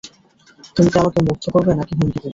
তুমি 0.75 0.89
কি 0.91 0.97
আমাকে 0.99 1.19
মুগ্ধ 1.27 1.45
করবে 1.55 1.71
নাকি 1.73 1.93
হুমকি 1.97 2.09
দিবে? 2.15 2.29